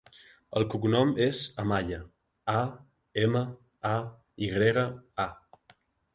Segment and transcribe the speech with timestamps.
[0.59, 1.99] El cognom és Amaya:
[2.55, 2.65] a,
[3.25, 3.43] ema,
[3.93, 3.93] a,
[4.47, 4.89] i grega,
[5.29, 5.29] a.